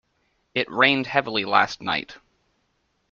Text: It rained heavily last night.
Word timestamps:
It 0.55 0.67
rained 0.71 1.05
heavily 1.05 1.45
last 1.45 1.79
night. 1.79 2.17